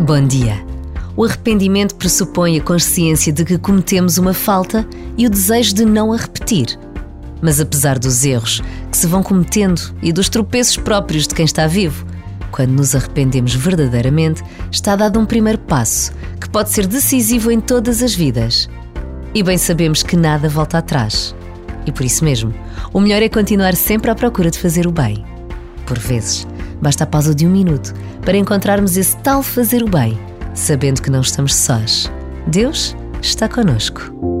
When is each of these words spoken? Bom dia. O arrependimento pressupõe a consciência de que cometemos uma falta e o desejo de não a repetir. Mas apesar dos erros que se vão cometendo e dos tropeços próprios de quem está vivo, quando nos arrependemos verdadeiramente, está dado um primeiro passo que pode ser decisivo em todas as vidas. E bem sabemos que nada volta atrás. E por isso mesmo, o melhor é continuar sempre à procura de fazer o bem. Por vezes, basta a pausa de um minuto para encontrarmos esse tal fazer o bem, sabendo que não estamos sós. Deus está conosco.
Bom 0.00 0.26
dia. 0.26 0.64
O 1.16 1.24
arrependimento 1.24 1.94
pressupõe 1.94 2.58
a 2.58 2.62
consciência 2.62 3.32
de 3.32 3.44
que 3.44 3.58
cometemos 3.58 4.18
uma 4.18 4.34
falta 4.34 4.86
e 5.16 5.26
o 5.26 5.30
desejo 5.30 5.74
de 5.74 5.84
não 5.84 6.12
a 6.12 6.16
repetir. 6.16 6.78
Mas 7.40 7.60
apesar 7.60 7.98
dos 7.98 8.24
erros 8.24 8.62
que 8.90 8.96
se 8.96 9.06
vão 9.06 9.22
cometendo 9.22 9.80
e 10.02 10.12
dos 10.12 10.28
tropeços 10.28 10.76
próprios 10.76 11.28
de 11.28 11.34
quem 11.34 11.44
está 11.44 11.66
vivo, 11.66 12.06
quando 12.50 12.70
nos 12.70 12.96
arrependemos 12.96 13.54
verdadeiramente, 13.54 14.42
está 14.72 14.96
dado 14.96 15.20
um 15.20 15.26
primeiro 15.26 15.58
passo 15.58 16.12
que 16.40 16.48
pode 16.48 16.70
ser 16.70 16.86
decisivo 16.86 17.50
em 17.50 17.60
todas 17.60 18.02
as 18.02 18.14
vidas. 18.14 18.68
E 19.34 19.42
bem 19.42 19.58
sabemos 19.58 20.02
que 20.02 20.16
nada 20.16 20.48
volta 20.48 20.78
atrás. 20.78 21.36
E 21.88 21.92
por 21.92 22.04
isso 22.04 22.22
mesmo, 22.22 22.52
o 22.92 23.00
melhor 23.00 23.22
é 23.22 23.30
continuar 23.30 23.74
sempre 23.74 24.10
à 24.10 24.14
procura 24.14 24.50
de 24.50 24.58
fazer 24.58 24.86
o 24.86 24.92
bem. 24.92 25.24
Por 25.86 25.98
vezes, 25.98 26.46
basta 26.82 27.04
a 27.04 27.06
pausa 27.06 27.34
de 27.34 27.46
um 27.46 27.50
minuto 27.50 27.94
para 28.20 28.36
encontrarmos 28.36 28.98
esse 28.98 29.16
tal 29.16 29.42
fazer 29.42 29.82
o 29.82 29.88
bem, 29.88 30.18
sabendo 30.52 31.00
que 31.00 31.10
não 31.10 31.22
estamos 31.22 31.54
sós. 31.54 32.12
Deus 32.46 32.94
está 33.22 33.48
conosco. 33.48 34.37